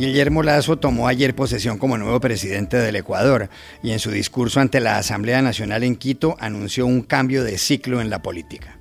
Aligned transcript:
Guillermo 0.00 0.42
Lazo 0.42 0.78
tomó 0.78 1.08
ayer 1.08 1.34
posesión 1.34 1.76
como 1.76 1.98
nuevo 1.98 2.20
presidente 2.20 2.78
del 2.78 2.96
Ecuador 2.96 3.50
y 3.82 3.92
en 3.92 3.98
su 3.98 4.10
discurso 4.10 4.58
ante 4.58 4.80
la 4.80 4.96
Asamblea 4.96 5.42
Nacional 5.42 5.84
en 5.84 5.94
Quito 5.94 6.38
anunció 6.40 6.86
un 6.86 7.02
cambio 7.02 7.44
de 7.44 7.58
ciclo 7.58 8.00
en 8.00 8.08
la 8.08 8.22
política. 8.22 8.78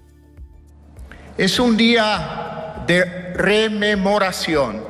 Es 1.37 1.59
un 1.59 1.75
día 1.75 2.85
de 2.87 3.33
rememoración, 3.33 4.81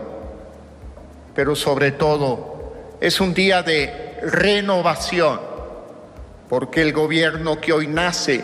pero 1.34 1.56
sobre 1.56 1.94
todo 1.94 2.98
es 3.02 3.20
un 3.20 3.34
día 3.34 3.64
de 3.64 4.20
renovación, 4.22 5.40
porque 6.48 6.84
el 6.84 6.94
gobierno 6.94 7.60
que 7.60 7.74
hoy 7.74 7.88
nace 7.88 8.44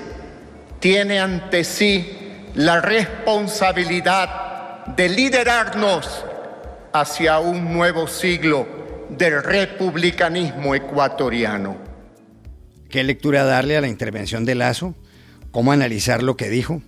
tiene 0.80 1.20
ante 1.20 1.64
sí 1.64 2.18
la 2.56 2.82
responsabilidad 2.82 4.88
de 4.88 5.08
liderarnos 5.08 6.26
hacia 7.00 7.40
un 7.40 7.74
nuevo 7.74 8.08
siglo 8.08 8.66
del 9.10 9.44
republicanismo 9.44 10.76
ecuatoriano. 10.76 11.76
¿Qué 12.90 13.04
lectura 13.04 13.44
darle 13.44 13.76
a 13.76 13.82
la 13.82 13.90
intervención 13.90 14.46
de 14.46 14.56
Lazo? 14.56 14.96
¿Cómo 15.52 15.74
analizar 15.74 16.24
lo 16.24 16.38
que 16.38 16.50
dijo? 16.50 16.82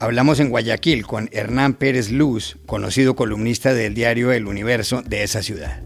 Hablamos 0.00 0.40
en 0.40 0.50
Guayaquil 0.50 1.06
con 1.06 1.28
Hernán 1.30 1.74
Pérez 1.74 2.10
Luz, 2.10 2.58
conocido 2.66 3.14
columnista 3.14 3.72
del 3.72 3.94
diario 3.94 4.32
El 4.32 4.48
Universo 4.48 5.02
de 5.02 5.22
esa 5.22 5.42
ciudad. 5.42 5.80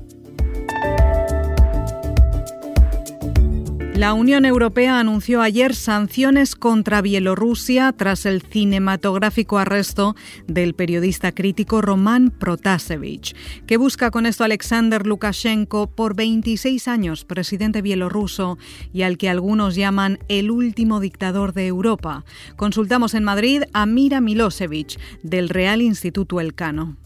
La 4.00 4.14
Unión 4.14 4.46
Europea 4.46 4.98
anunció 4.98 5.42
ayer 5.42 5.74
sanciones 5.74 6.56
contra 6.56 7.02
Bielorrusia 7.02 7.92
tras 7.92 8.24
el 8.24 8.40
cinematográfico 8.40 9.58
arresto 9.58 10.16
del 10.46 10.72
periodista 10.72 11.32
crítico 11.32 11.82
Roman 11.82 12.30
Protasevich, 12.30 13.36
que 13.66 13.76
busca 13.76 14.10
con 14.10 14.24
esto 14.24 14.42
a 14.42 14.46
Alexander 14.46 15.06
Lukashenko 15.06 15.88
por 15.88 16.16
26 16.16 16.88
años 16.88 17.26
presidente 17.26 17.82
bielorruso 17.82 18.56
y 18.90 19.02
al 19.02 19.18
que 19.18 19.28
algunos 19.28 19.74
llaman 19.74 20.18
el 20.28 20.50
último 20.50 20.98
dictador 21.00 21.52
de 21.52 21.66
Europa. 21.66 22.24
Consultamos 22.56 23.12
en 23.12 23.24
Madrid 23.24 23.64
a 23.74 23.84
Mira 23.84 24.22
Milosevic 24.22 24.98
del 25.22 25.50
Real 25.50 25.82
Instituto 25.82 26.40
Elcano. 26.40 26.96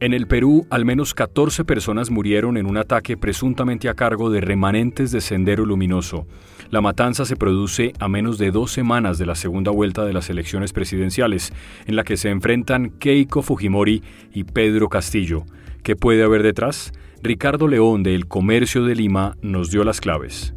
En 0.00 0.14
el 0.14 0.28
Perú, 0.28 0.64
al 0.70 0.84
menos 0.84 1.12
14 1.12 1.64
personas 1.64 2.10
murieron 2.10 2.56
en 2.56 2.66
un 2.66 2.76
ataque 2.76 3.16
presuntamente 3.16 3.88
a 3.88 3.94
cargo 3.94 4.30
de 4.30 4.40
remanentes 4.40 5.10
de 5.10 5.20
Sendero 5.20 5.66
Luminoso. 5.66 6.24
La 6.70 6.80
matanza 6.80 7.24
se 7.24 7.34
produce 7.34 7.92
a 7.98 8.06
menos 8.06 8.38
de 8.38 8.52
dos 8.52 8.70
semanas 8.70 9.18
de 9.18 9.26
la 9.26 9.34
segunda 9.34 9.72
vuelta 9.72 10.04
de 10.04 10.12
las 10.12 10.30
elecciones 10.30 10.72
presidenciales, 10.72 11.52
en 11.86 11.96
la 11.96 12.04
que 12.04 12.16
se 12.16 12.30
enfrentan 12.30 12.90
Keiko 12.90 13.42
Fujimori 13.42 14.04
y 14.32 14.44
Pedro 14.44 14.88
Castillo. 14.88 15.42
¿Qué 15.82 15.96
puede 15.96 16.22
haber 16.22 16.44
detrás? 16.44 16.92
Ricardo 17.20 17.66
León 17.66 18.04
de 18.04 18.14
El 18.14 18.28
Comercio 18.28 18.84
de 18.84 18.94
Lima 18.94 19.36
nos 19.42 19.72
dio 19.72 19.82
las 19.82 20.00
claves. 20.00 20.54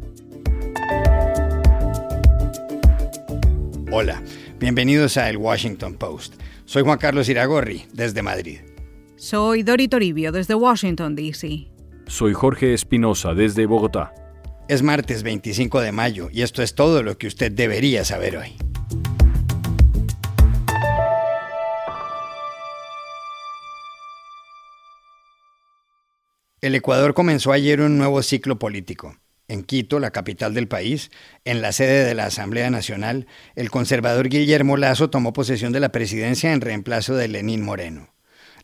Hola, 3.90 4.22
bienvenidos 4.60 5.16
a 5.16 5.28
El 5.28 5.36
Washington 5.36 5.94
Post. 5.94 6.40
Soy 6.64 6.84
Juan 6.84 6.98
Carlos 6.98 7.28
Iragorri, 7.28 7.86
desde 7.92 8.22
Madrid. 8.22 8.58
Soy 9.22 9.62
Dori 9.62 9.86
Toribio 9.86 10.32
desde 10.32 10.56
Washington, 10.56 11.14
D.C. 11.14 11.68
Soy 12.08 12.32
Jorge 12.32 12.74
Espinosa 12.74 13.34
desde 13.34 13.66
Bogotá. 13.66 14.12
Es 14.68 14.82
martes 14.82 15.22
25 15.22 15.80
de 15.80 15.92
mayo 15.92 16.28
y 16.32 16.42
esto 16.42 16.60
es 16.60 16.74
todo 16.74 17.04
lo 17.04 17.16
que 17.16 17.28
usted 17.28 17.52
debería 17.52 18.04
saber 18.04 18.36
hoy. 18.36 18.56
El 26.60 26.74
Ecuador 26.74 27.14
comenzó 27.14 27.52
ayer 27.52 27.80
un 27.80 27.98
nuevo 27.98 28.20
ciclo 28.24 28.58
político. 28.58 29.14
En 29.46 29.62
Quito, 29.62 30.00
la 30.00 30.10
capital 30.10 30.52
del 30.52 30.66
país, 30.66 31.12
en 31.44 31.62
la 31.62 31.70
sede 31.70 32.04
de 32.04 32.16
la 32.16 32.26
Asamblea 32.26 32.70
Nacional, 32.70 33.28
el 33.54 33.70
conservador 33.70 34.28
Guillermo 34.28 34.76
Lazo 34.76 35.10
tomó 35.10 35.32
posesión 35.32 35.72
de 35.72 35.78
la 35.78 35.92
presidencia 35.92 36.52
en 36.52 36.60
reemplazo 36.60 37.14
de 37.14 37.28
Lenín 37.28 37.62
Moreno. 37.64 38.12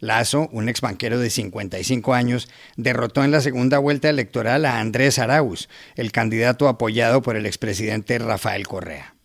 Lazo, 0.00 0.48
un 0.52 0.68
ex 0.68 0.80
banquero 0.80 1.18
de 1.18 1.30
55 1.30 2.14
años, 2.14 2.48
derrotó 2.76 3.24
en 3.24 3.30
la 3.30 3.40
segunda 3.40 3.78
vuelta 3.78 4.08
electoral 4.08 4.64
a 4.64 4.80
Andrés 4.80 5.18
Arauz, 5.18 5.68
el 5.96 6.12
candidato 6.12 6.68
apoyado 6.68 7.22
por 7.22 7.36
el 7.36 7.46
expresidente 7.46 8.18
Rafael 8.18 8.66
Correa. 8.66 9.17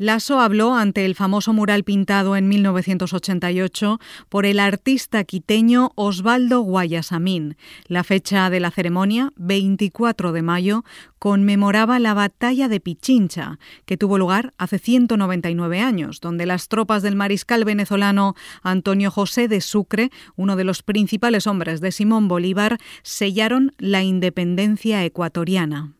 Lasso 0.00 0.40
habló 0.40 0.76
ante 0.76 1.04
el 1.04 1.14
famoso 1.14 1.52
mural 1.52 1.84
pintado 1.84 2.34
en 2.34 2.48
1988 2.48 4.00
por 4.30 4.46
el 4.46 4.58
artista 4.58 5.24
quiteño 5.24 5.92
Osvaldo 5.94 6.62
Guayasamín. 6.62 7.58
La 7.86 8.02
fecha 8.02 8.48
de 8.48 8.60
la 8.60 8.70
ceremonia, 8.70 9.30
24 9.36 10.32
de 10.32 10.40
mayo, 10.40 10.84
conmemoraba 11.18 11.98
la 11.98 12.14
batalla 12.14 12.68
de 12.68 12.80
Pichincha, 12.80 13.58
que 13.84 13.98
tuvo 13.98 14.16
lugar 14.16 14.54
hace 14.56 14.78
199 14.78 15.82
años, 15.82 16.22
donde 16.22 16.46
las 16.46 16.68
tropas 16.68 17.02
del 17.02 17.14
mariscal 17.14 17.66
venezolano 17.66 18.36
Antonio 18.62 19.10
José 19.10 19.48
de 19.48 19.60
Sucre, 19.60 20.08
uno 20.34 20.56
de 20.56 20.64
los 20.64 20.82
principales 20.82 21.46
hombres 21.46 21.82
de 21.82 21.92
Simón 21.92 22.26
Bolívar, 22.26 22.78
sellaron 23.02 23.74
la 23.76 24.02
independencia 24.02 25.04
ecuatoriana. 25.04 25.92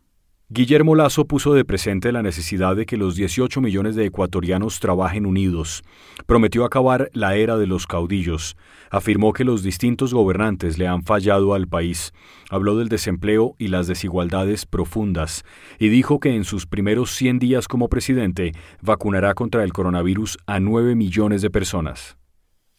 Guillermo 0.52 0.96
Lazo 0.96 1.26
puso 1.26 1.54
de 1.54 1.64
presente 1.64 2.10
la 2.10 2.24
necesidad 2.24 2.74
de 2.74 2.84
que 2.84 2.96
los 2.96 3.14
18 3.14 3.60
millones 3.60 3.94
de 3.94 4.04
ecuatorianos 4.04 4.80
trabajen 4.80 5.24
unidos. 5.24 5.84
Prometió 6.26 6.64
acabar 6.64 7.08
la 7.12 7.36
era 7.36 7.56
de 7.56 7.68
los 7.68 7.86
caudillos. 7.86 8.56
Afirmó 8.90 9.32
que 9.32 9.44
los 9.44 9.62
distintos 9.62 10.12
gobernantes 10.12 10.76
le 10.76 10.88
han 10.88 11.04
fallado 11.04 11.54
al 11.54 11.68
país. 11.68 12.12
Habló 12.50 12.76
del 12.76 12.88
desempleo 12.88 13.54
y 13.58 13.68
las 13.68 13.86
desigualdades 13.86 14.66
profundas. 14.66 15.44
Y 15.78 15.88
dijo 15.88 16.18
que 16.18 16.34
en 16.34 16.42
sus 16.42 16.66
primeros 16.66 17.14
100 17.14 17.38
días 17.38 17.68
como 17.68 17.88
presidente 17.88 18.50
vacunará 18.82 19.34
contra 19.34 19.62
el 19.62 19.72
coronavirus 19.72 20.36
a 20.46 20.58
9 20.58 20.96
millones 20.96 21.42
de 21.42 21.50
personas. 21.50 22.16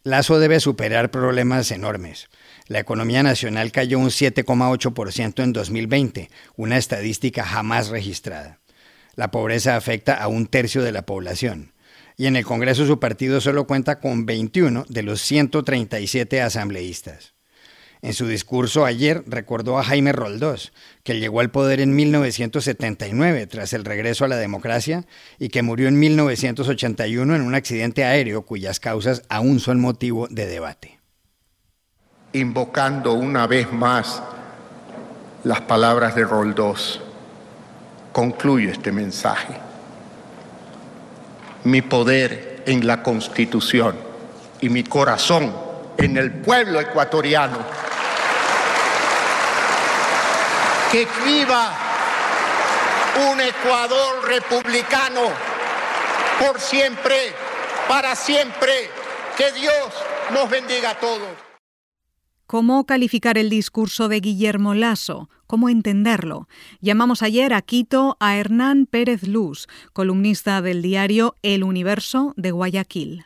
Lazo 0.04 0.40
debe 0.40 0.60
superar 0.60 1.10
problemas 1.10 1.70
enormes. 1.70 2.28
La 2.72 2.80
economía 2.80 3.22
nacional 3.22 3.70
cayó 3.70 3.98
un 3.98 4.08
7,8% 4.08 5.42
en 5.42 5.52
2020, 5.52 6.30
una 6.56 6.78
estadística 6.78 7.44
jamás 7.44 7.90
registrada. 7.90 8.60
La 9.14 9.30
pobreza 9.30 9.76
afecta 9.76 10.14
a 10.14 10.26
un 10.28 10.46
tercio 10.46 10.82
de 10.82 10.90
la 10.90 11.04
población. 11.04 11.74
Y 12.16 12.28
en 12.28 12.36
el 12.36 12.46
Congreso 12.46 12.86
su 12.86 12.98
partido 12.98 13.42
solo 13.42 13.66
cuenta 13.66 14.00
con 14.00 14.24
21 14.24 14.86
de 14.88 15.02
los 15.02 15.20
137 15.20 16.40
asambleístas. 16.40 17.34
En 18.00 18.14
su 18.14 18.26
discurso 18.26 18.86
ayer 18.86 19.22
recordó 19.26 19.78
a 19.78 19.84
Jaime 19.84 20.12
Roldós, 20.12 20.72
que 21.02 21.20
llegó 21.20 21.40
al 21.40 21.50
poder 21.50 21.78
en 21.78 21.94
1979 21.94 23.48
tras 23.48 23.74
el 23.74 23.84
regreso 23.84 24.24
a 24.24 24.28
la 24.28 24.36
democracia 24.38 25.04
y 25.38 25.50
que 25.50 25.60
murió 25.60 25.88
en 25.88 25.98
1981 25.98 27.36
en 27.36 27.42
un 27.42 27.54
accidente 27.54 28.04
aéreo 28.04 28.46
cuyas 28.46 28.80
causas 28.80 29.24
aún 29.28 29.60
son 29.60 29.78
motivo 29.78 30.26
de 30.28 30.46
debate 30.46 31.01
invocando 32.32 33.12
una 33.12 33.46
vez 33.46 33.70
más 33.72 34.22
las 35.44 35.60
palabras 35.62 36.14
de 36.14 36.24
Roldós, 36.24 37.00
concluyo 38.12 38.70
este 38.70 38.92
mensaje. 38.92 39.54
Mi 41.64 41.82
poder 41.82 42.62
en 42.66 42.86
la 42.86 43.02
Constitución 43.02 43.96
y 44.60 44.68
mi 44.68 44.84
corazón 44.84 45.54
en 45.98 46.16
el 46.16 46.32
pueblo 46.32 46.80
ecuatoriano. 46.80 47.58
Que 50.90 51.06
viva 51.24 51.72
un 53.30 53.40
Ecuador 53.40 54.26
republicano 54.26 55.20
por 56.38 56.60
siempre, 56.60 57.32
para 57.88 58.14
siempre. 58.14 58.90
Que 59.36 59.50
Dios 59.52 59.88
nos 60.32 60.50
bendiga 60.50 60.90
a 60.90 60.98
todos. 60.98 61.51
¿Cómo 62.52 62.84
calificar 62.84 63.38
el 63.38 63.48
discurso 63.48 64.08
de 64.08 64.20
Guillermo 64.20 64.74
Lasso? 64.74 65.30
¿Cómo 65.46 65.70
entenderlo? 65.70 66.48
Llamamos 66.82 67.22
ayer 67.22 67.54
a 67.54 67.62
Quito 67.62 68.18
a 68.20 68.36
Hernán 68.36 68.84
Pérez 68.84 69.26
Luz, 69.26 69.68
columnista 69.94 70.60
del 70.60 70.82
diario 70.82 71.34
El 71.40 71.64
Universo 71.64 72.34
de 72.36 72.50
Guayaquil. 72.50 73.24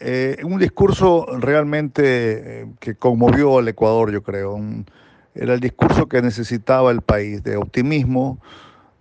Eh, 0.00 0.38
un 0.44 0.58
discurso 0.58 1.26
realmente 1.26 2.62
eh, 2.62 2.66
que 2.80 2.94
conmovió 2.94 3.58
al 3.58 3.68
Ecuador, 3.68 4.12
yo 4.12 4.22
creo. 4.22 4.58
era 5.34 5.52
el 5.52 5.60
discurso 5.60 6.08
que 6.08 6.22
necesitaba 6.22 6.90
el 6.90 7.02
país, 7.02 7.42
de 7.42 7.58
optimismo, 7.58 8.40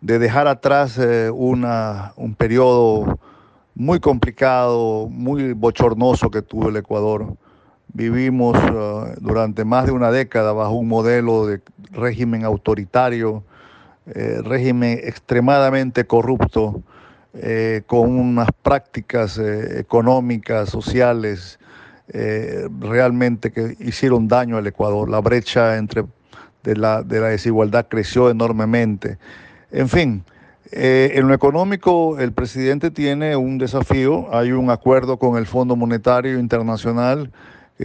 de 0.02 0.20
dejar 0.20 0.50
atrás 0.50 0.98
eh, 0.98 1.30
una, 1.34 2.12
un 2.18 2.36
periodo 2.36 3.18
muy 3.76 4.02
complicado, 4.02 5.08
muy 5.08 5.54
bochornoso 5.54 6.30
que 6.30 6.42
tuvo 6.42 6.68
el 6.68 6.76
Ecuador 6.76 7.38
Vivimos 7.98 8.56
uh, 8.56 9.16
durante 9.20 9.66
más 9.66 9.88
de 9.88 9.92
una 9.92 10.12
década 10.12 10.54
bajo 10.54 10.74
un 10.74 10.88
modelo 10.88 11.48
de 11.48 11.62
régimen 11.90 12.46
autoritario, 12.46 13.44
eh, 14.06 14.40
régimen 14.44 15.00
extremadamente 15.02 16.06
corrupto, 16.06 16.84
eh, 17.34 17.82
con 17.88 18.12
unas 18.12 18.50
prácticas 18.62 19.40
eh, 19.40 19.80
económicas, 19.80 20.70
sociales 20.70 21.58
eh, 22.10 22.70
realmente 22.80 23.52
que 23.52 23.76
hicieron 23.80 24.28
daño 24.28 24.58
al 24.58 24.68
Ecuador. 24.68 25.10
La 25.10 25.20
brecha 25.20 25.78
entre 25.78 26.06
de 26.64 26.76
la, 26.76 27.02
de 27.02 27.20
la 27.20 27.30
desigualdad 27.30 27.88
creció 27.90 28.30
enormemente. 28.30 29.18
En 29.72 29.90
fin, 29.90 30.24
eh, 30.72 31.14
en 31.16 31.28
lo 31.28 31.34
económico, 31.34 32.20
el 32.20 32.32
presidente 32.32 32.92
tiene 32.92 33.36
un 33.36 33.58
desafío. 33.58 34.32
Hay 34.36 34.52
un 34.52 34.70
acuerdo 34.70 35.18
con 35.18 35.36
el 35.36 35.48
Fondo 35.48 35.76
Monetario 35.76 36.38
Internacional 36.38 37.32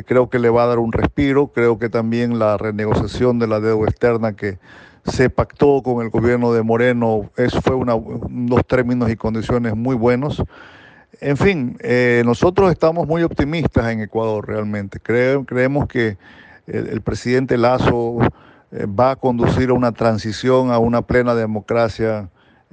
creo 0.06 0.30
que 0.30 0.38
le 0.38 0.50
va 0.50 0.64
a 0.64 0.66
dar 0.66 0.78
un 0.78 0.92
respiro. 0.92 1.48
Creo 1.48 1.78
que 1.78 1.88
también 1.88 2.38
la 2.38 2.56
renegociación 2.56 3.38
de 3.38 3.46
la 3.46 3.60
deuda 3.60 3.88
externa 3.88 4.34
que 4.34 4.58
se 5.04 5.30
pactó 5.30 5.82
con 5.82 6.02
el 6.02 6.10
gobierno 6.10 6.52
de 6.52 6.62
Moreno, 6.62 7.30
eso 7.36 7.60
fue 7.60 7.74
una, 7.74 7.94
unos 7.94 8.64
términos 8.66 9.10
y 9.10 9.16
condiciones 9.16 9.74
muy 9.74 9.96
buenos. 9.96 10.42
En 11.20 11.36
fin, 11.36 11.76
eh, 11.80 12.22
nosotros 12.24 12.70
estamos 12.70 13.06
muy 13.06 13.22
optimistas 13.22 13.90
en 13.92 14.00
Ecuador 14.00 14.46
realmente. 14.46 15.00
creemos 15.00 15.86
que 15.86 16.16
el, 16.66 17.00
presidente 17.00 17.58
Lazo 17.58 18.18
eh, 18.70 18.86
va 18.86 19.12
a 19.12 19.16
conducir 19.16 19.70
a 19.70 19.72
una 19.72 19.92
transición 19.92 20.70
a 20.70 20.78
una 20.78 21.02
plena 21.02 21.34
democracia 21.34 22.28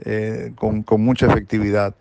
eh, 0.06 0.54
con, 0.56 0.86
mucha 1.00 1.28
efectividad. 1.28 1.96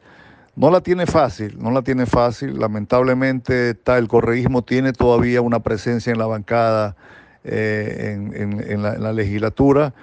No 0.58 0.72
la 0.72 0.80
tiene 0.80 1.06
fácil, 1.06 1.56
no 1.60 1.70
la 1.70 1.82
tiene 1.82 2.04
fácil. 2.04 2.58
Lamentablemente 2.58 3.76
el 3.86 4.08
correísmo 4.08 4.62
tiene 4.62 4.92
todavía 4.92 5.40
una 5.40 5.60
presencia 5.60 6.10
en 6.10 6.18
la 6.18 6.26
bancada, 6.26 6.96
la, 7.44 7.52
en, 7.52 8.82
la, 8.82 9.12
legislatura 9.12 9.94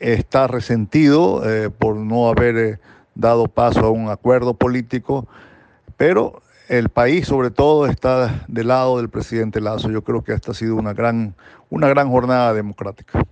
está 0.00 0.48
resentido 0.48 1.48
eh, 1.48 1.70
por 1.70 1.96
no 1.96 2.28
haber 2.28 2.56
eh, 2.58 2.78
dado 3.14 3.48
paso 3.48 3.80
a 3.86 3.90
un 3.90 4.10
acuerdo 4.10 4.52
político, 4.52 5.26
pero 5.96 6.42
el 6.68 6.90
país 6.90 7.26
sobre 7.26 7.50
todo 7.50 7.86
está 7.86 8.44
del 8.48 8.68
lado 8.68 8.98
del 8.98 9.08
presidente 9.08 9.62
Lazo. 9.62 9.90
Yo 9.90 10.04
creo 10.04 10.22
que 10.22 10.34
esta 10.34 10.50
ha 10.50 10.54
sido 10.54 10.76
una 10.76 10.92
gran, 10.92 11.34
una 11.70 11.88
gran 11.88 12.10
jornada 12.10 12.52
democrática. 12.52 13.24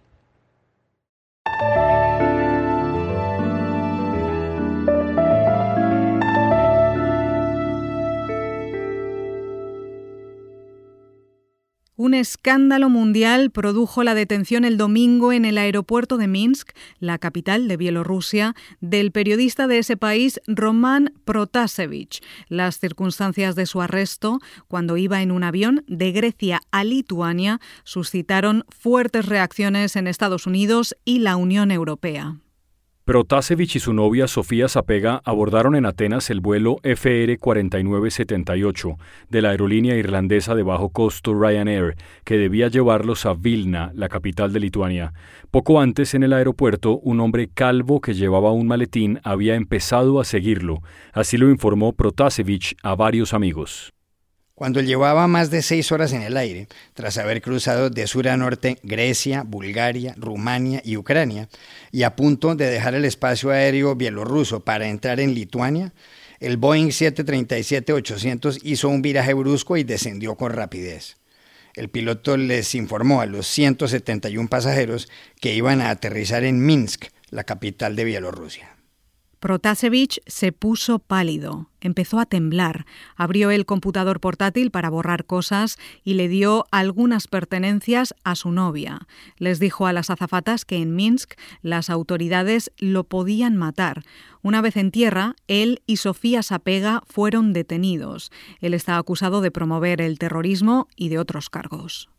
Un 12.01 12.15
escándalo 12.15 12.89
mundial 12.89 13.51
produjo 13.51 14.03
la 14.05 14.15
detención 14.15 14.65
el 14.65 14.79
domingo 14.79 15.35
en 15.35 15.45
el 15.45 15.59
aeropuerto 15.59 16.17
de 16.17 16.29
Minsk, 16.29 16.71
la 16.99 17.19
capital 17.19 17.69
de 17.69 17.77
Bielorrusia, 17.77 18.55
del 18.81 19.13
periodista 19.13 19.67
de 19.67 19.77
ese 19.77 19.99
país 19.99 20.41
Roman 20.47 21.13
Protasevich. 21.27 22.23
Las 22.49 22.79
circunstancias 22.79 23.55
de 23.55 23.67
su 23.67 23.83
arresto, 23.83 24.39
cuando 24.67 24.97
iba 24.97 25.21
en 25.21 25.31
un 25.31 25.45
avión 25.45 25.85
de 25.89 26.11
Grecia 26.13 26.63
a 26.71 26.85
Lituania, 26.85 27.61
suscitaron 27.85 28.65
fuertes 28.71 29.27
reacciones 29.27 29.95
en 29.95 30.07
Estados 30.07 30.47
Unidos 30.47 30.97
y 31.05 31.19
la 31.19 31.37
Unión 31.37 31.71
Europea. 31.71 32.39
Protasevich 33.11 33.75
y 33.75 33.81
su 33.81 33.93
novia 33.93 34.29
Sofía 34.29 34.69
Zapega 34.69 35.21
abordaron 35.25 35.75
en 35.75 35.85
Atenas 35.85 36.31
el 36.31 36.39
vuelo 36.39 36.77
FR-4978 36.85 38.97
de 39.29 39.43
la 39.43 39.51
aerolínea 39.51 39.97
irlandesa 39.97 40.55
de 40.55 40.63
bajo 40.63 40.91
costo 40.91 41.35
Ryanair, 41.35 41.97
que 42.23 42.39
debía 42.39 42.69
llevarlos 42.69 43.27
a 43.27 43.35
Vilna, 43.35 43.91
la 43.97 44.09
capital 44.09 44.53
de 44.53 44.61
Lituania. 44.61 45.13
Poco 45.51 45.81
antes, 45.81 46.15
en 46.15 46.23
el 46.23 46.33
aeropuerto, 46.33 47.01
un 47.01 47.19
hombre 47.19 47.51
calvo 47.53 48.01
que 48.01 48.15
llevaba 48.15 48.53
un 48.53 48.69
maletín 48.69 49.19
había 49.25 49.57
empezado 49.57 50.21
a 50.21 50.25
seguirlo. 50.25 50.81
Así 51.13 51.37
lo 51.37 51.51
informó 51.51 51.95
Protasevich 51.95 52.77
a 52.85 52.95
varios 52.95 53.35
amigos. 53.35 53.93
Cuando 54.61 54.83
llevaba 54.83 55.27
más 55.27 55.51
de 55.51 55.63
seis 55.63 55.91
horas 55.91 56.13
en 56.13 56.21
el 56.21 56.37
aire, 56.37 56.69
tras 56.93 57.17
haber 57.17 57.41
cruzado 57.41 57.89
de 57.89 58.07
sur 58.07 58.29
a 58.29 58.37
norte 58.37 58.77
Grecia, 58.83 59.43
Bulgaria, 59.43 60.15
Rumania 60.19 60.83
y 60.85 60.99
Ucrania, 60.99 61.49
y 61.91 62.03
a 62.03 62.15
punto 62.15 62.55
de 62.55 62.67
dejar 62.67 62.95
el 62.95 63.07
espacio 63.07 63.53
aéreo 63.53 63.95
bielorruso 63.95 64.61
para 64.61 64.87
entrar 64.87 65.19
en 65.19 65.33
Lituania, 65.33 65.95
el 66.41 66.59
Boeing 66.59 66.89
737-800 66.89 68.61
hizo 68.63 68.91
un 68.91 69.01
viraje 69.01 69.33
brusco 69.33 69.79
y 69.79 69.83
descendió 69.83 70.35
con 70.35 70.53
rapidez. 70.53 71.17
El 71.75 71.89
piloto 71.89 72.37
les 72.37 72.75
informó 72.75 73.23
a 73.23 73.27
los 73.27 73.47
171 73.47 74.47
pasajeros 74.51 75.09
que 75.41 75.55
iban 75.55 75.81
a 75.81 75.89
aterrizar 75.89 76.45
en 76.45 76.67
Minsk, 76.67 77.07
la 77.31 77.45
capital 77.45 77.97
de 77.97 78.05
Bielorrusia. 78.05 78.80
Protasevich 79.41 80.21
se 80.27 80.53
puso 80.53 80.99
pálido, 80.99 81.71
empezó 81.81 82.21
a 82.21 82.27
temblar, 82.27 82.85
abrió 83.17 83.51
el 83.51 83.65
computador 83.65 84.21
portátil 84.21 84.71
para 84.71 84.91
borrar 84.91 85.25
cosas 85.25 85.79
y 86.05 86.13
le 86.13 86.29
dio 86.29 86.67
algunas 86.71 87.27
pertenencias 87.27 88.15
a 88.23 88.35
su 88.35 88.53
novia. 88.53 89.07
Les 89.39 89.59
dijo 89.59 89.87
a 89.87 89.95
las 89.95 90.11
azafatas 90.11 90.67
que 90.67 90.77
en 90.77 90.95
Minsk 90.95 91.39
las 91.63 91.89
autoridades 91.89 92.71
lo 92.77 93.05
podían 93.05 93.57
matar. 93.57 94.05
Una 94.43 94.61
vez 94.61 94.77
en 94.77 94.91
tierra, 94.91 95.37
él 95.49 95.81
y 95.87 95.97
Sofía 95.97 96.43
Sapega 96.43 97.03
fueron 97.07 97.55
detenidos. 97.55 98.31
Él 98.61 98.75
está 98.75 98.99
acusado 98.99 99.41
de 99.41 99.51
promover 99.51 100.03
el 100.03 100.19
terrorismo 100.19 100.87
y 100.97 101.09
de 101.09 101.19
otros 101.19 101.49
cargos. 101.49 102.11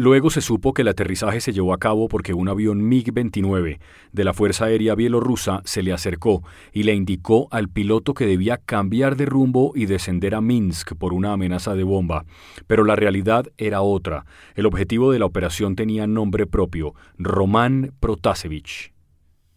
Luego 0.00 0.30
se 0.30 0.40
supo 0.40 0.72
que 0.72 0.80
el 0.80 0.88
aterrizaje 0.88 1.42
se 1.42 1.52
llevó 1.52 1.74
a 1.74 1.78
cabo 1.78 2.08
porque 2.08 2.32
un 2.32 2.48
avión 2.48 2.80
MiG-29 2.90 3.80
de 4.12 4.24
la 4.24 4.32
Fuerza 4.32 4.64
Aérea 4.64 4.94
Bielorrusa 4.94 5.60
se 5.66 5.82
le 5.82 5.92
acercó 5.92 6.42
y 6.72 6.84
le 6.84 6.94
indicó 6.94 7.48
al 7.50 7.68
piloto 7.68 8.14
que 8.14 8.24
debía 8.24 8.56
cambiar 8.56 9.16
de 9.16 9.26
rumbo 9.26 9.72
y 9.74 9.84
descender 9.84 10.34
a 10.34 10.40
Minsk 10.40 10.94
por 10.94 11.12
una 11.12 11.34
amenaza 11.34 11.74
de 11.74 11.82
bomba. 11.82 12.24
Pero 12.66 12.84
la 12.84 12.96
realidad 12.96 13.44
era 13.58 13.82
otra. 13.82 14.24
El 14.54 14.64
objetivo 14.64 15.12
de 15.12 15.18
la 15.18 15.26
operación 15.26 15.76
tenía 15.76 16.06
nombre 16.06 16.46
propio, 16.46 16.94
Roman 17.18 17.92
Protasevich. 18.00 18.94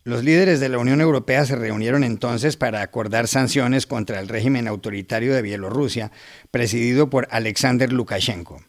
Los 0.03 0.25
líderes 0.25 0.59
de 0.59 0.67
la 0.67 0.77
Unión 0.77 0.99
Europea 0.99 1.45
se 1.45 1.55
reunieron 1.55 2.03
entonces 2.03 2.57
para 2.57 2.81
acordar 2.81 3.29
sanciones 3.29 3.87
contra 3.87 4.19
el 4.19 4.27
régimen 4.27 4.67
autoritario 4.67 5.33
de 5.33 5.41
Bielorrusia, 5.41 6.11
presidido 6.51 7.09
por 7.09 7.29
Alexander 7.31 7.93
Lukashenko. 7.93 8.59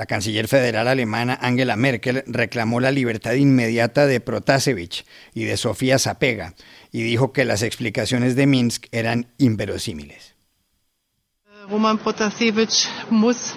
La 0.00 0.06
canciller 0.06 0.48
federal 0.48 0.88
alemana 0.88 1.38
Angela 1.42 1.76
Merkel 1.76 2.24
reclamó 2.26 2.80
la 2.80 2.90
libertad 2.90 3.34
inmediata 3.34 4.06
de 4.06 4.18
Protasevich 4.18 5.04
y 5.34 5.44
de 5.44 5.58
Sofía 5.58 5.98
Zapega 5.98 6.54
y 6.90 7.02
dijo 7.02 7.34
que 7.34 7.44
las 7.44 7.60
explicaciones 7.60 8.34
de 8.34 8.46
Minsk 8.46 8.86
eran 8.92 9.26
inverosímiles. 9.36 10.34
Roman 11.68 11.98
Protasevich 11.98 12.88
muss 13.10 13.52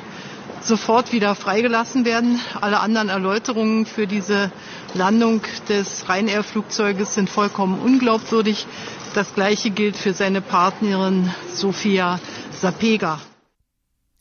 sofort 0.62 1.13
wieder 1.13 1.34
freigelassen 1.34 2.03
werden. 2.03 2.41
Alle 2.60 2.82
anderen 2.82 3.08
Erläuterungen 3.08 3.86
für 3.86 4.06
diese 4.06 4.51
Landung 4.96 5.44
des 5.70 6.03
Ryanair-Flugzeuges 6.10 7.13
sind 7.13 7.29
vollkommen 7.29 7.79
unglaubwürdig. 7.79 8.68
Das 9.15 9.34
Gleiche 9.34 9.70
gilt 9.70 9.96
für 9.96 10.12
seine 10.12 10.41
Partnerin 10.41 11.34
Sofia 11.48 12.20
Sapega. 12.51 13.22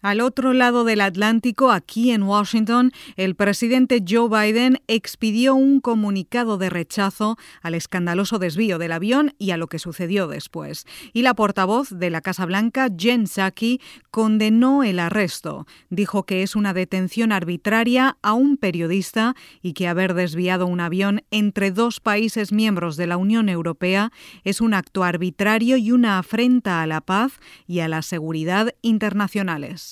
Al 0.03 0.21
otro 0.21 0.53
lado 0.53 0.83
del 0.83 1.01
Atlántico, 1.01 1.71
aquí 1.71 2.11
en 2.11 2.25
Washington, 2.25 2.91
el 3.15 3.37
presidente 3.37 4.03
Joe 4.07 4.29
Biden 4.29 4.81
expidió 4.89 5.55
un 5.55 5.79
comunicado 5.79 6.59
de 6.59 6.71
rechazo 6.71 7.37
al 7.63 7.75
escandaloso 7.77 8.41
desvío 8.41 8.79
del 8.79 8.91
avión 8.91 9.33
y 9.39 9.53
a 9.53 9.57
lo 9.57 9.69
que 9.69 9.79
sucedió 9.79 10.27
después. 10.27 10.87
Y 11.13 11.23
la 11.23 11.35
portavoz 11.35 11.91
de 11.91 12.11
la 12.11 12.21
Casa 12.21 12.47
Blanca, 12.47 12.89
Jen 12.99 13.29
Psaki, 13.29 13.81
condenó 14.11 14.83
el 14.83 14.99
arresto. 14.99 15.69
Dijo 15.89 16.25
que 16.25 16.43
es 16.43 16.57
una 16.57 16.75
detención 16.75 17.31
arbitraria 17.31 18.17
a 18.23 18.33
un 18.33 18.57
periodista 18.57 19.37
y 19.63 19.73
que 19.73 19.87
haber 19.87 20.15
desviado 20.15 20.67
un 20.67 20.81
avión 20.81 21.23
entre 21.31 21.71
dos 21.71 22.01
países 22.01 22.51
miembros 22.51 22.97
de 22.97 23.07
la 23.07 23.19
Unión 23.19 23.49
Europea 23.49 24.11
es 24.43 24.61
un 24.61 24.75
acto 24.75 25.05
arbitrario 25.05 25.77
y 25.77 25.93
una 25.93 26.19
afrenta 26.19 26.83
a 26.83 26.89
la 26.89 27.03
paz 27.03 27.35
y 27.69 27.79
a 27.79 27.89
la 27.89 28.03
seguridad 28.03 28.75
internacionales. 28.83 29.92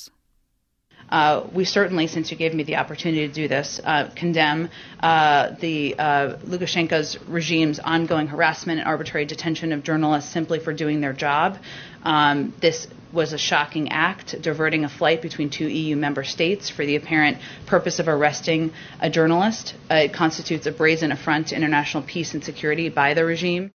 Uh, 1.11 1.47
we 1.53 1.65
certainly, 1.65 2.07
since 2.07 2.31
you 2.31 2.37
gave 2.37 2.55
me 2.55 2.63
the 2.63 2.77
opportunity 2.77 3.27
to 3.27 3.33
do 3.33 3.49
this, 3.49 3.81
uh, 3.85 4.09
condemn 4.15 4.71
uh, 5.01 5.51
the 5.61 5.95
uh, 5.99 6.37
Lukashenko's 6.45 7.19
regime's 7.29 7.79
ongoing 7.79 8.29
harassment 8.29 8.79
and 8.79 8.89
arbitrary 8.89 9.27
detention 9.27 9.73
of 9.73 9.83
journalists 9.83 10.31
simply 10.33 10.59
for 10.61 10.73
doing 10.73 11.01
their 11.01 11.13
job. 11.13 11.59
Um, 12.05 12.55
this 12.61 12.87
was 13.13 13.33
a 13.33 13.39
shocking 13.39 13.91
act, 13.91 14.41
diverting 14.41 14.85
a 14.85 14.89
flight 14.89 15.21
between 15.21 15.51
two 15.51 15.67
EU 15.67 15.97
member 15.97 16.23
states 16.23 16.71
for 16.71 16.87
the 16.87 16.97
apparent 16.97 17.39
purpose 17.67 17.99
of 17.99 18.07
arresting 18.09 18.73
a 19.01 19.11
journalist. 19.11 19.75
Uh, 19.91 19.95
it 19.95 20.15
constitutes 20.15 20.67
a 20.67 20.73
brazen 20.73 21.11
affront 21.11 21.49
to 21.49 21.57
international 21.57 22.03
peace 22.05 22.35
and 22.35 22.45
security 22.45 22.89
by 22.89 23.15
the 23.15 23.25
regime. 23.25 23.73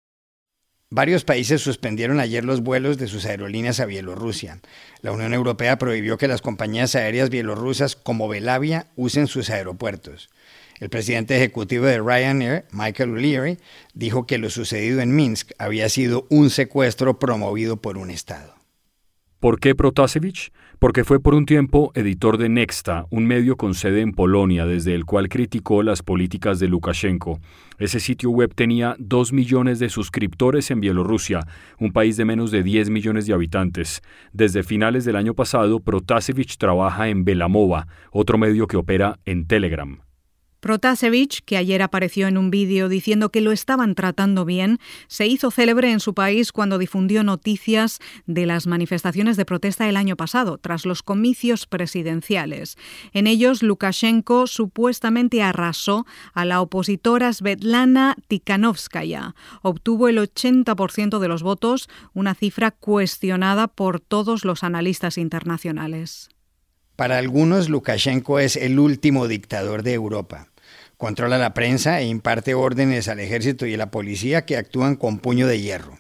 Varios 0.96 1.24
países 1.24 1.60
suspendieron 1.60 2.20
ayer 2.20 2.46
los 2.46 2.62
vuelos 2.62 3.00
de 3.00 3.08
sus 3.08 3.26
aerolíneas 3.26 3.80
a 3.80 3.88
Bielorrusia. 3.88 4.60
La 5.02 5.12
Unión 5.12 5.34
Europea 5.34 5.80
prohibió 5.80 6.20
que 6.20 6.28
las 6.28 6.44
compañías 6.44 6.94
aéreas 6.94 7.32
bielorrusas 7.32 7.96
como 7.96 8.28
Belavia 8.28 8.86
usen 8.96 9.26
sus 9.26 9.50
aeropuertos. 9.50 10.30
El 10.80 10.92
presidente 10.92 11.36
ejecutivo 11.36 11.88
de 11.88 11.98
Ryanair, 11.98 12.66
Michael 12.72 13.14
O'Leary, 13.14 13.58
dijo 13.96 14.28
que 14.28 14.38
lo 14.38 14.52
sucedido 14.52 15.02
en 15.02 15.16
Minsk 15.16 15.54
había 15.58 15.90
sido 15.90 16.28
un 16.30 16.52
secuestro 16.52 17.18
promovido 17.18 17.78
por 17.78 17.98
un 17.98 18.12
Estado. 18.12 18.54
¿Por 19.40 19.60
qué 19.60 19.74
Protasevich? 19.74 20.52
Porque 20.84 21.06
fue 21.06 21.22
por 21.22 21.34
un 21.34 21.46
tiempo 21.46 21.94
editor 21.96 22.38
de 22.38 22.50
Nexta, 22.50 23.06
un 23.10 23.25
medio 23.25 23.56
con 23.56 23.74
sede 23.74 24.02
en 24.02 24.12
Polonia, 24.12 24.66
desde 24.66 24.94
el 24.94 25.06
cual 25.06 25.30
criticó 25.30 25.82
las 25.82 26.04
políticas 26.04 26.60
de 26.60 26.68
Lukashenko. 26.68 27.40
Ese 27.80 28.02
sitio 28.02 28.32
web 28.32 28.54
tenía 28.54 28.98
dos 29.00 29.32
millones 29.32 29.80
de 29.80 29.88
suscriptores 29.88 30.72
en 30.72 30.82
Bielorrusia, 30.82 31.48
un 31.80 31.94
país 31.94 32.18
de 32.18 32.25
menos 32.25 32.52
de 32.52 32.63
10 32.63 32.90
millones 32.90 33.25
de 33.28 33.34
habitantes. 33.34 34.02
Desde 34.34 34.62
finales 34.62 35.06
del 35.06 35.16
año 35.16 35.36
pasado, 35.36 35.80
Protasevich 35.80 36.58
trabaja 36.58 37.08
en 37.08 37.24
Belamova, 37.24 37.88
otro 38.12 38.38
medio 38.38 38.68
que 38.68 38.75
opera 38.75 39.20
en 39.24 39.48
Telegram. 39.48 40.02
Protasevich, 40.63 41.41
que 41.43 41.58
ayer 41.58 41.82
apareció 41.82 42.25
en 42.29 42.38
un 42.38 42.50
vídeo 42.50 42.88
diciendo 42.88 43.32
que 43.32 43.41
lo 43.41 43.51
estaban 43.51 43.96
tratando 43.96 44.46
bien, 44.46 44.79
se 45.08 45.27
hizo 45.27 45.51
célebre 45.51 45.91
en 45.91 46.00
su 46.00 46.13
país 46.13 46.53
cuando 46.53 46.77
difundió 46.77 47.22
noticias 47.22 48.00
de 48.27 48.46
las 48.46 48.65
manifestaciones 48.65 49.36
de 49.36 49.43
protesta 49.43 49.89
el 49.89 49.98
año 49.98 50.15
pasado, 50.15 50.58
tras 50.58 50.86
los 50.86 51.03
comicios 51.03 51.65
presidenciales. 51.65 52.77
En 53.12 53.27
ellos, 53.27 53.62
Lukashenko 53.62 54.48
supuestamente 54.48 55.43
arrasó 55.43 56.05
a 56.34 56.46
la 56.46 56.62
opositora 56.62 57.34
Svetlana 57.34 58.15
Tikhanovskaya. 58.29 59.36
Obtuvo 59.63 60.08
el 60.08 60.17
80% 60.17 61.20
de 61.20 61.27
los 61.27 61.43
votos, 61.43 61.89
una 62.13 62.36
cifra 62.36 62.72
cuestionada 62.72 63.67
por 63.67 64.00
todos 64.00 64.46
los 64.46 64.63
analistas 64.63 65.17
internacionales. 65.17 66.29
Para 66.96 67.17
algunos, 67.17 67.67
Lukashenko 67.67 68.39
es 68.39 68.55
el 68.55 68.79
último 68.79 69.27
dictador 69.27 69.84
de 69.84 69.96
Europa 69.96 70.53
controla 71.04 71.38
la 71.38 71.54
prensa 71.54 72.00
e 72.00 72.06
imparte 72.06 72.54
órdenes 72.54 73.10
al 73.10 73.20
ejército 73.20 73.66
y 73.66 73.74
a 73.74 73.78
la 73.78 73.92
policía 73.92 74.46
que 74.46 74.56
actúan 74.56 74.96
con 74.96 75.20
puño 75.20 75.48
de 75.48 75.60
hierro. 75.60 76.00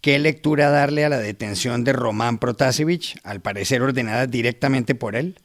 ¿Qué 0.00 0.20
lectura 0.20 0.70
darle 0.70 1.04
a 1.04 1.08
la 1.08 1.18
detención 1.18 1.82
de 1.82 1.92
Román 1.92 2.38
Protasevich, 2.38 3.18
al 3.24 3.40
parecer 3.40 3.82
ordenada 3.82 4.28
directamente 4.28 4.94
por 4.94 5.16
él? 5.16 5.40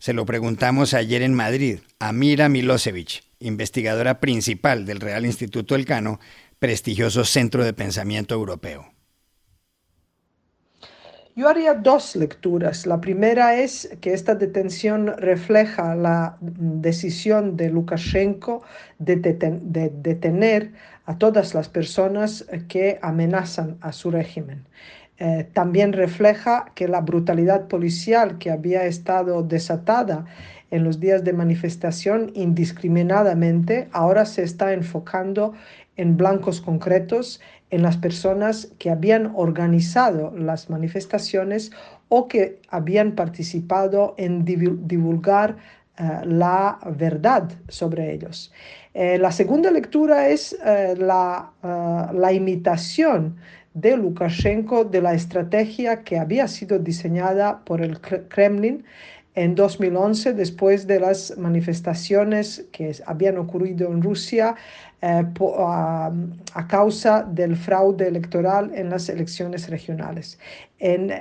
Se 0.00 0.14
lo 0.14 0.26
preguntamos 0.26 0.94
ayer 0.94 1.22
en 1.22 1.32
Madrid 1.32 1.78
a 2.00 2.12
Mira 2.12 2.48
Milosevic, 2.48 3.22
investigadora 3.38 4.18
principal 4.18 4.84
del 4.84 4.98
Real 4.98 5.24
Instituto 5.24 5.76
Elcano, 5.76 6.18
prestigioso 6.58 7.24
centro 7.24 7.64
de 7.64 7.72
pensamiento 7.72 8.34
europeo. 8.34 8.91
Yo 11.34 11.48
haría 11.48 11.72
dos 11.72 12.14
lecturas. 12.14 12.84
La 12.86 13.00
primera 13.00 13.54
es 13.54 13.88
que 14.02 14.12
esta 14.12 14.34
detención 14.34 15.16
refleja 15.16 15.94
la 15.94 16.36
decisión 16.40 17.56
de 17.56 17.70
Lukashenko 17.70 18.62
de, 18.98 19.16
detener 19.16 20.72
a 21.06 21.16
todas 21.16 21.54
las 21.54 21.70
personas 21.70 22.44
que 22.68 22.98
amenazan 23.00 23.78
a 23.80 23.92
su 23.92 24.10
régimen. 24.10 24.66
Eh, 25.18 25.48
también 25.54 25.94
refleja 25.94 26.70
que 26.74 26.86
la 26.86 27.00
brutalidad 27.00 27.66
policial 27.66 28.36
que 28.36 28.50
había 28.50 28.84
estado 28.84 29.42
desatada 29.42 30.26
en 30.70 30.84
los 30.84 31.00
días 31.00 31.22
de 31.22 31.32
manifestación 31.32 32.32
indiscriminadamente 32.34 33.88
ahora 33.92 34.24
se 34.24 34.42
está 34.42 34.72
enfocando 34.72 35.52
en 35.96 36.16
blancos 36.16 36.60
concretos 36.60 37.40
en 37.70 37.82
las 37.82 37.96
personas 37.96 38.68
que 38.78 38.90
habían 38.90 39.32
organizado 39.34 40.30
las 40.36 40.68
manifestaciones 40.68 41.72
o 42.08 42.28
que 42.28 42.60
habían 42.68 43.12
participado 43.12 44.14
en 44.18 44.44
divulgar 44.44 45.56
eh, 45.98 46.02
la 46.24 46.78
verdad 46.96 47.50
sobre 47.68 48.12
ellos. 48.12 48.52
Eh, 48.92 49.16
la 49.18 49.32
segunda 49.32 49.70
lectura 49.70 50.28
es 50.28 50.56
eh, 50.64 50.94
la, 50.98 51.52
la 52.12 52.32
imitación 52.32 53.36
de 53.72 53.96
Lukashenko 53.96 54.84
de 54.84 55.00
la 55.00 55.14
estrategia 55.14 56.02
que 56.02 56.18
había 56.18 56.48
sido 56.48 56.78
diseñada 56.78 57.64
por 57.64 57.80
el 57.80 58.00
Kremlin 58.00 58.84
en 59.34 59.54
2011, 59.54 60.34
después 60.34 60.86
de 60.86 61.00
las 61.00 61.36
manifestaciones 61.38 62.66
que 62.70 62.94
habían 63.06 63.38
ocurrido 63.38 63.90
en 63.90 64.02
Rusia 64.02 64.54
eh, 65.00 65.24
a, 65.58 66.12
causa 66.68 67.22
del 67.22 67.56
fraude 67.56 68.06
electoral 68.06 68.70
en 68.74 68.90
las 68.90 69.08
elecciones 69.08 69.68
regionales. 69.68 70.38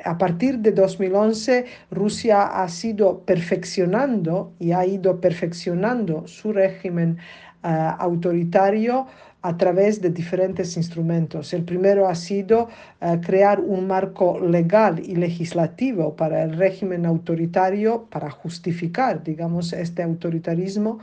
a 0.04 0.18
partir 0.18 0.60
de 0.60 0.72
2011, 0.72 1.66
Rusia 1.90 2.64
ha 2.64 2.68
sido 2.68 3.20
perfeccionando 3.22 4.54
y 4.60 4.72
ha 4.74 4.86
ido 4.86 5.22
perfeccionando 5.22 6.28
su 6.28 6.52
régimen 6.52 7.18
eh, 7.64 7.92
autoritario 8.00 9.08
a 9.44 9.58
través 9.58 10.02
de 10.02 10.12
diferentes 10.12 10.78
instrumentos. 10.78 11.54
El 11.54 11.64
primero 11.64 12.08
ha 12.08 12.16
sido 12.16 12.70
eh, 13.02 13.20
crear 13.26 13.60
un 13.60 13.88
marco 13.88 14.40
legal 14.40 15.02
y 15.04 15.16
legislativo 15.16 16.16
para 16.16 16.44
el 16.44 16.56
régimen 16.56 17.08
autoritario, 17.08 18.06
para 18.12 18.30
justificar, 18.30 19.24
digamos, 19.24 19.74
este 19.74 20.04
autoritarismo. 20.04 21.00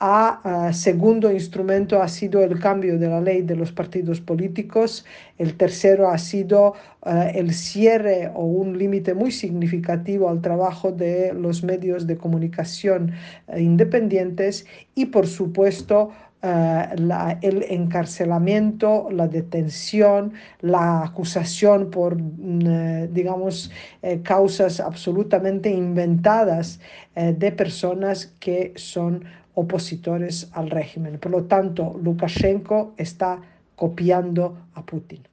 A, 0.00 0.68
eh, 0.68 0.74
segundo 0.74 1.32
instrumento 1.32 2.02
ha 2.02 2.08
sido 2.08 2.42
el 2.42 2.60
cambio 2.60 2.98
de 2.98 3.08
la 3.08 3.22
ley 3.22 3.40
de 3.42 3.56
los 3.56 3.72
partidos 3.72 4.20
políticos. 4.20 5.06
El 5.38 5.56
tercero 5.56 6.10
ha 6.10 6.18
sido 6.18 6.74
eh, 7.06 7.32
el 7.36 7.54
cierre 7.54 8.30
o 8.34 8.44
un 8.44 8.76
límite 8.76 9.14
muy 9.14 9.32
significativo 9.32 10.28
al 10.28 10.42
trabajo 10.42 10.92
de 10.92 11.32
los 11.32 11.64
medios 11.64 12.06
de 12.06 12.18
comunicación 12.18 13.12
independientes 13.56 14.66
y, 14.94 15.06
por 15.06 15.26
supuesto, 15.26 16.10
eh, 16.40 17.38
el 17.42 17.64
encarcelamiento, 17.64 19.08
la 19.10 19.26
detención, 19.26 20.34
la 20.60 21.02
acusación 21.02 21.90
por, 21.90 22.16
mm, 22.16 22.60
eh, 22.66 23.08
digamos, 23.12 23.72
eh, 24.02 24.22
causas 24.22 24.78
absolutamente 24.80 25.70
inventadas 25.70 26.80
de 27.16 27.50
personas 27.50 28.26
que 28.38 28.72
son 28.76 29.24
opositores 29.54 30.48
al 30.52 30.70
régimen. 30.70 31.18
Por 31.18 31.32
lo 31.32 31.44
tanto, 31.46 31.98
Lukashenko 32.00 32.94
está 32.96 33.40
copiando 33.74 34.68
a 34.74 34.86
Putin. 34.86 35.26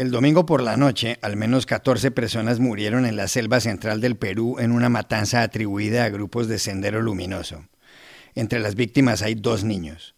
El 0.00 0.10
domingo 0.10 0.46
por 0.46 0.62
la 0.62 0.78
noche, 0.78 1.18
al 1.20 1.36
menos 1.36 1.66
14 1.66 2.10
personas 2.10 2.58
murieron 2.58 3.04
en 3.04 3.16
la 3.16 3.28
selva 3.28 3.60
central 3.60 4.00
del 4.00 4.16
Perú 4.16 4.56
en 4.58 4.72
una 4.72 4.88
matanza 4.88 5.42
atribuida 5.42 6.04
a 6.04 6.08
grupos 6.08 6.48
de 6.48 6.58
Sendero 6.58 7.02
Luminoso. 7.02 7.66
Entre 8.34 8.60
las 8.60 8.76
víctimas 8.76 9.20
hay 9.20 9.34
dos 9.34 9.62
niños. 9.62 10.14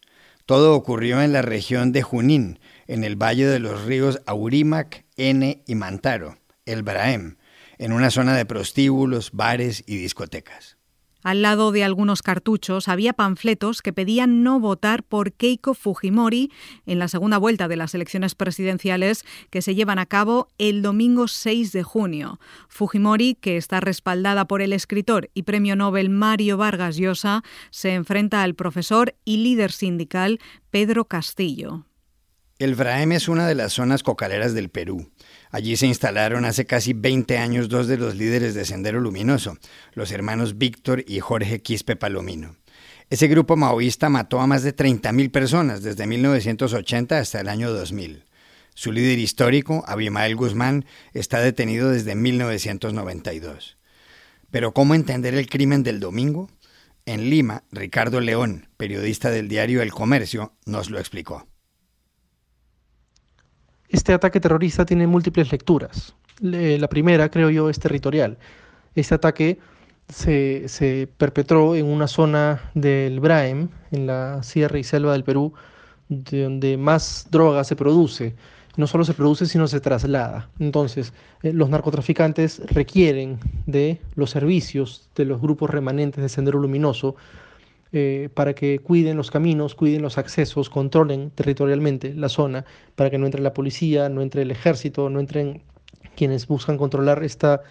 Todo 0.47 0.77
ocurrió 0.77 1.21
en 1.21 1.33
la 1.33 1.43
región 1.43 1.91
de 1.91 2.03
Junín, 2.03 2.61
en 2.87 3.03
el 3.03 3.21
valle 3.21 3.45
de 3.45 3.59
los 3.59 3.83
ríos 3.83 4.23
Aurímac, 4.25 5.05
N 5.17 5.65
y 5.67 5.75
Mantaro, 5.75 6.39
el 6.65 6.85
Braem, 6.85 7.39
en 7.79 7.91
una 7.91 8.13
zona 8.13 8.37
de 8.37 8.47
prostíbulos, 8.47 9.33
bares 9.33 9.83
y 9.89 9.97
discotecas. 9.97 10.77
Al 11.23 11.43
lado 11.43 11.71
de 11.71 11.85
algunos 11.85 12.23
cartuchos 12.23 12.89
había 12.89 13.13
panfletos 13.13 13.83
que 13.83 13.93
pedían 13.93 14.43
no 14.43 14.59
votar 14.59 15.03
por 15.05 15.33
Keiko 15.33 15.75
Fujimori 15.75 16.51
en 16.87 16.99
la 16.99 17.09
segunda 17.09 17.39
vuelta 17.39 17.69
de 17.69 17.77
las 17.77 17.95
elecciones 17.95 18.35
presidenciales 18.35 19.25
que 19.51 19.63
se 19.63 19.75
llevan 19.75 19.99
a 19.99 20.07
cabo 20.07 20.49
el 20.59 20.83
domingo 20.83 21.29
6 21.29 21.73
de 21.73 21.83
junio. 21.83 22.41
Fujimori, 22.69 23.35
que 23.35 23.57
está 23.57 23.81
respaldada 23.81 24.47
por 24.47 24.63
el 24.63 24.73
escritor 24.73 25.31
y 25.35 25.45
premio 25.45 25.77
Nobel 25.77 26.11
Mario 26.11 26.57
Vargas 26.57 26.97
Llosa, 26.97 27.43
se 27.71 27.95
enfrenta 27.95 28.43
al 28.43 28.55
profesor 28.55 29.15
y 29.25 29.39
líder 29.39 29.73
sindical 29.73 30.41
Pedro 30.71 31.05
Castillo. 31.05 31.85
El 32.63 32.77
Vraem 32.77 33.11
es 33.11 33.27
una 33.27 33.49
de 33.49 33.57
las 33.57 33.73
zonas 33.73 34.05
cocaleras 34.05 34.55
del 34.55 34.69
Perú. 34.69 35.11
Allí 35.51 35.77
se 35.77 35.89
instalaron 35.89 36.45
hace 36.45 36.65
casi 36.65 36.93
20 36.93 37.37
años 37.37 37.69
dos 37.69 37.89
de 37.89 37.97
los 37.97 38.15
líderes 38.15 38.55
de 38.55 38.65
Sendero 38.65 39.01
Luminoso, 39.01 39.59
los 39.95 40.13
hermanos 40.13 40.59
Víctor 40.59 41.05
y 41.09 41.19
Jorge 41.19 41.61
Quispe 41.61 41.97
Palomino. 41.97 42.55
Ese 43.11 43.27
grupo 43.27 43.57
maoísta 43.57 44.09
mató 44.11 44.41
a 44.41 44.47
más 44.47 44.63
de 44.63 44.77
30.000 44.77 45.33
personas 45.33 45.83
desde 45.83 46.07
1980 46.07 47.19
hasta 47.19 47.41
el 47.41 47.49
año 47.49 47.73
2000. 47.73 48.27
Su 48.75 48.93
líder 48.93 49.19
histórico, 49.19 49.83
Abimael 49.89 50.37
Guzmán, 50.37 50.85
está 51.15 51.41
detenido 51.41 51.91
desde 51.91 52.15
1992. 52.15 53.77
Pero 54.53 54.73
¿cómo 54.73 54.95
entender 54.95 55.35
el 55.35 55.49
crimen 55.49 55.83
del 55.83 55.99
domingo? 55.99 56.49
En 57.07 57.29
Lima, 57.29 57.65
Ricardo 57.73 58.21
León, 58.21 58.69
periodista 58.77 59.33
del 59.33 59.49
diario 59.49 59.83
El 59.83 59.91
Comercio, 59.91 60.53
nos 60.65 60.91
lo 60.91 61.01
explicó 61.01 61.49
este 63.93 64.15
ataque 64.15 64.41
terrorista 64.41 64.85
tiene 64.87 65.07
múltiples 65.07 65.53
lecturas. 65.53 66.15
La 66.41 66.89
primera, 66.89 67.31
creo 67.31 67.51
yo, 67.51 67.69
es 67.69 67.79
territorial. 67.79 68.39
Este 68.95 69.15
ataque 69.15 69.59
se, 70.09 71.09
perpetró 71.17 71.77
en 71.77 71.87
una 71.87 72.09
zona 72.09 72.71
del 72.75 73.21
Braem, 73.21 73.69
en 73.91 74.07
la 74.07 74.43
sierra 74.43 74.79
y 74.79 74.85
selva 74.85 75.13
del 75.13 75.25
Perú, 75.25 75.53
donde 76.09 76.77
más 76.77 77.29
droga 77.31 77.65
se 77.65 77.77
produce. 77.77 78.35
no 78.77 78.87
solo 78.87 79.05
se 79.05 79.13
produce, 79.13 79.45
sino 79.45 79.69
se 79.69 79.81
traslada. 79.81 80.49
Entonces, 80.59 81.13
eh, 81.43 81.53
los 81.53 81.69
narcotraficantes 81.69 82.63
requieren 82.73 83.39
de 83.67 84.01
los 84.15 84.31
servicios 84.31 85.11
de 85.15 85.27
los 85.27 85.43
grupos 85.43 85.69
remanentes 85.69 86.23
de 86.23 86.31
Sendero 86.31 86.59
Luminoso 86.59 87.15
eh, 87.93 88.29
para 88.35 88.55
que 88.55 88.79
cuiden 88.79 89.17
los 89.17 89.31
caminos, 89.31 89.75
cuiden 89.75 90.03
los 90.03 90.19
accesos, 90.19 90.71
controlen 90.71 91.31
territorialmente 91.31 92.15
la 92.15 92.29
zona, 92.29 92.65
para 92.95 93.11
que 93.11 93.19
no 93.19 93.27
entre 93.27 93.43
la 93.43 93.55
policía, 93.55 94.09
no 94.09 94.23
entre 94.23 94.43
el 94.43 94.51
ejército, 94.51 95.11
no 95.11 95.21
entren 95.21 95.63
quienes 96.17 96.47
buscan 96.47 96.79
controlar 96.79 97.23
esta 97.23 97.63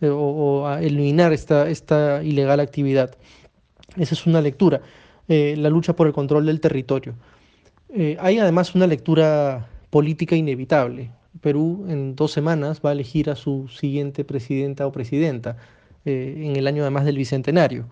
eh, 0.00 0.10
o, 0.10 0.68
eliminar 0.80 1.32
esta, 1.32 1.68
esta 1.68 2.22
ilegal 2.22 2.60
actividad. 2.60 3.16
Esa 3.96 4.14
es 4.14 4.26
una 4.26 4.40
lectura, 4.40 4.80
la 5.28 5.70
lucha 5.70 5.94
por 5.94 6.06
el 6.06 6.12
control 6.12 6.46
del 6.46 6.60
territorio. 6.60 7.14
hay 8.18 8.38
además 8.38 8.74
una 8.74 8.86
lectura 8.86 9.68
política 9.90 10.34
inevitable. 10.34 11.12
Perú 11.40 11.86
en 11.88 12.16
dos 12.16 12.32
semanas 12.32 12.80
va 12.84 12.90
a 12.90 12.92
elegir 12.92 13.30
a 13.30 13.36
su 13.36 13.68
siguiente 13.68 14.24
presidenta 14.24 14.86
o 14.88 14.90
presidenta 14.90 15.56
eh, 16.04 16.34
en 16.36 16.56
el 16.56 16.66
año 16.66 16.82
además 16.82 17.04
del 17.04 17.16
bicentenario. 17.16 17.86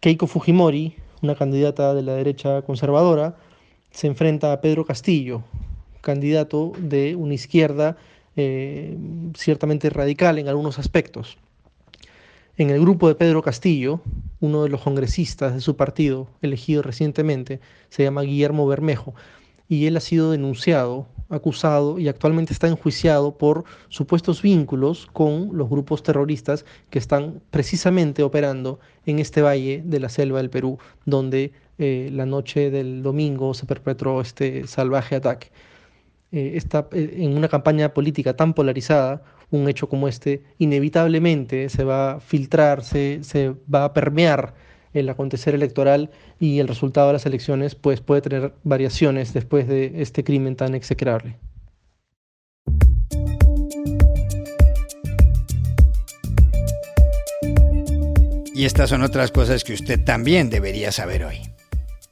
Keiko 0.00 0.26
Fujimori, 0.26 0.96
una 1.20 1.34
candidata 1.34 1.92
de 1.92 2.02
la 2.02 2.14
derecha 2.14 2.62
conservadora, 2.62 3.36
se 3.90 4.06
enfrenta 4.06 4.52
a 4.52 4.62
Pedro 4.62 4.86
Castillo, 4.86 5.42
candidato 6.00 6.72
de 6.78 7.16
una 7.16 7.34
izquierda 7.34 7.98
eh, 8.34 8.96
ciertamente 9.36 9.90
radical 9.90 10.38
en 10.38 10.48
algunos 10.48 10.78
aspectos. 10.78 11.36
En 12.56 12.70
el 12.70 12.80
grupo 12.80 13.08
de 13.08 13.14
Pedro 13.14 13.42
Castillo, 13.42 14.00
uno 14.40 14.62
de 14.62 14.70
los 14.70 14.80
congresistas 14.80 15.52
de 15.52 15.60
su 15.60 15.76
partido, 15.76 16.28
elegido 16.40 16.80
recientemente, 16.80 17.60
se 17.90 18.02
llama 18.02 18.22
Guillermo 18.22 18.66
Bermejo, 18.66 19.14
y 19.70 19.86
él 19.86 19.96
ha 19.96 20.00
sido 20.00 20.32
denunciado, 20.32 21.06
acusado 21.28 22.00
y 22.00 22.08
actualmente 22.08 22.52
está 22.52 22.66
enjuiciado 22.66 23.38
por 23.38 23.64
supuestos 23.88 24.42
vínculos 24.42 25.06
con 25.12 25.56
los 25.56 25.70
grupos 25.70 26.02
terroristas 26.02 26.66
que 26.90 26.98
están 26.98 27.40
precisamente 27.52 28.24
operando 28.24 28.80
en 29.06 29.20
este 29.20 29.42
valle 29.42 29.80
de 29.86 30.00
la 30.00 30.08
selva 30.08 30.38
del 30.38 30.50
Perú, 30.50 30.78
donde 31.06 31.52
eh, 31.78 32.10
la 32.12 32.26
noche 32.26 32.72
del 32.72 33.04
domingo 33.04 33.54
se 33.54 33.64
perpetró 33.64 34.20
este 34.20 34.66
salvaje 34.66 35.14
ataque. 35.14 35.52
Eh, 36.32 36.52
está, 36.56 36.88
eh, 36.90 37.18
en 37.18 37.36
una 37.36 37.46
campaña 37.48 37.94
política 37.94 38.34
tan 38.34 38.54
polarizada, 38.54 39.22
un 39.52 39.68
hecho 39.68 39.88
como 39.88 40.08
este 40.08 40.42
inevitablemente 40.58 41.68
se 41.68 41.84
va 41.84 42.14
a 42.14 42.20
filtrar, 42.20 42.82
se, 42.82 43.22
se 43.22 43.54
va 43.72 43.84
a 43.84 43.92
permear 43.92 44.52
el 44.94 45.08
acontecer 45.08 45.54
electoral 45.54 46.10
y 46.38 46.58
el 46.58 46.68
resultado 46.68 47.08
de 47.08 47.14
las 47.14 47.26
elecciones 47.26 47.74
pues 47.74 48.00
puede 48.00 48.22
tener 48.22 48.52
variaciones 48.64 49.32
después 49.32 49.68
de 49.68 50.02
este 50.02 50.24
crimen 50.24 50.56
tan 50.56 50.74
execrable. 50.74 51.36
Y 58.54 58.66
estas 58.66 58.90
son 58.90 59.02
otras 59.02 59.30
cosas 59.30 59.64
que 59.64 59.72
usted 59.72 60.04
también 60.04 60.50
debería 60.50 60.92
saber 60.92 61.24
hoy. 61.24 61.38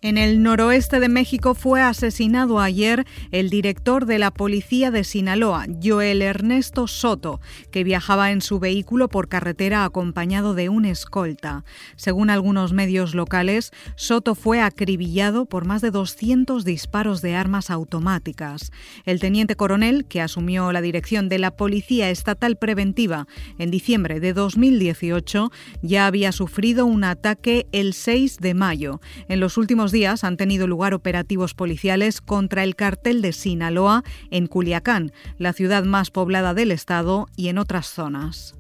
En 0.01 0.17
el 0.17 0.45
noroeste 0.45 1.01
de 1.01 1.09
México 1.09 1.55
fue 1.55 1.81
asesinado 1.81 2.61
ayer 2.61 3.05
el 3.33 3.51
director 3.51 4.07
de 4.07 4.21
la 4.21 4.31
policía 4.31 4.93
de 4.93 5.03
Sinaloa, 5.03 5.67
Joel 5.83 6.23
Ernesto 6.23 6.87
Soto, 6.87 7.41
que 7.73 7.83
viajaba 7.83 8.31
en 8.31 8.41
su 8.41 8.61
vehículo 8.61 9.09
por 9.09 9.27
carretera 9.27 9.83
acompañado 9.83 10.55
de 10.55 10.69
un 10.69 10.85
escolta. 10.85 11.65
Según 11.97 12.31
algunos 12.31 12.73
medios 12.73 13.13
locales, 13.17 13.73
Soto 13.97 14.37
fue 14.37 14.61
acribillado 14.61 15.47
por 15.47 15.65
más 15.65 15.83
de 15.83 15.91
200 15.91 16.65
disparos 16.65 17.21
de 17.21 17.35
armas 17.35 17.69
automáticas. 17.69 18.71
El 19.05 19.19
teniente 19.19 19.57
coronel, 19.57 20.05
que 20.05 20.21
asumió 20.21 20.71
la 20.71 20.81
dirección 20.81 21.29
de 21.29 21.41
la 21.41 21.57
Policía 21.57 22.09
Estatal 22.09 22.55
Preventiva 22.55 23.27
en 23.59 23.73
diciembre 23.73 24.21
de 24.21 24.33
2018, 24.33 25.51
ya 25.83 26.07
había 26.07 26.31
sufrido 26.31 26.87
un 26.87 27.03
ataque 27.03 27.67
el 27.73 27.95
6 27.95 28.39
de 28.39 28.55
mayo. 28.55 29.01
En 29.27 29.41
los 29.41 29.59
últimos 29.59 29.88
días 29.93 30.25
han 30.25 30.37
tenido 30.37 30.67
lugar 30.67 30.95
operativos 30.95 31.55
policiales 31.55 32.21
contra 32.21 32.65
el 32.65 32.77
cartel 32.77 33.23
de 33.23 33.33
Sinaloa 33.33 34.03
en 34.31 34.47
Culiacán, 34.47 35.13
la 35.37 35.53
ciudad 35.53 35.85
más 35.85 36.11
poblada 36.11 36.55
del 36.55 36.73
estado, 36.73 37.27
y 37.37 37.49
en 37.49 37.59
otras 37.59 37.87
zonas. 37.87 38.59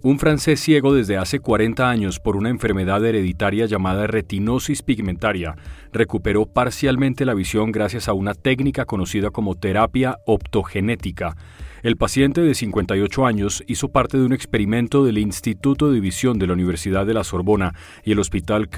Un 0.00 0.20
francés 0.20 0.60
ciego 0.60 0.94
desde 0.94 1.16
hace 1.16 1.40
40 1.40 1.90
años 1.90 2.20
por 2.20 2.36
una 2.36 2.50
enfermedad 2.50 3.04
hereditaria 3.04 3.66
llamada 3.66 4.06
retinosis 4.06 4.82
pigmentaria 4.82 5.56
recuperó 5.92 6.46
parcialmente 6.46 7.24
la 7.24 7.34
visión 7.34 7.72
gracias 7.72 8.08
a 8.08 8.12
una 8.12 8.34
técnica 8.34 8.84
conocida 8.84 9.30
como 9.30 9.56
terapia 9.56 10.18
optogenética. 10.24 11.36
El 11.82 11.96
paciente 11.96 12.40
de 12.40 12.54
58 12.54 13.24
años 13.24 13.62
hizo 13.68 13.88
parte 13.88 14.18
de 14.18 14.24
un 14.24 14.32
experimento 14.32 15.04
del 15.04 15.16
Instituto 15.16 15.92
de 15.92 16.00
Visión 16.00 16.40
de 16.40 16.48
la 16.48 16.54
Universidad 16.54 17.06
de 17.06 17.14
la 17.14 17.22
Sorbona 17.22 17.72
y 18.04 18.10
el 18.10 18.18
Hospital 18.18 18.68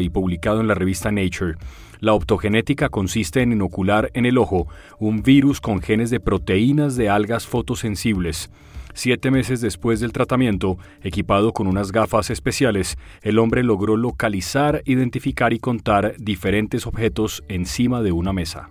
y 0.00 0.10
publicado 0.10 0.60
en 0.60 0.66
la 0.66 0.74
revista 0.74 1.12
Nature. 1.12 1.54
La 2.00 2.12
optogenética 2.12 2.88
consiste 2.88 3.42
en 3.42 3.52
inocular 3.52 4.10
en 4.14 4.26
el 4.26 4.36
ojo 4.36 4.66
un 4.98 5.22
virus 5.22 5.60
con 5.60 5.80
genes 5.80 6.10
de 6.10 6.18
proteínas 6.18 6.96
de 6.96 7.08
algas 7.08 7.46
fotosensibles. 7.46 8.50
Siete 8.94 9.30
meses 9.30 9.60
después 9.60 10.00
del 10.00 10.12
tratamiento, 10.12 10.76
equipado 11.02 11.52
con 11.52 11.68
unas 11.68 11.92
gafas 11.92 12.30
especiales, 12.30 12.98
el 13.22 13.38
hombre 13.38 13.62
logró 13.62 13.96
localizar, 13.96 14.82
identificar 14.86 15.52
y 15.52 15.60
contar 15.60 16.16
diferentes 16.18 16.84
objetos 16.84 17.44
encima 17.46 18.02
de 18.02 18.10
una 18.10 18.32
mesa. 18.32 18.70